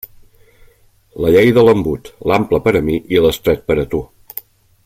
[1.25, 4.05] La llei de l'embut: l'ample per a mi i l'estret per a tu.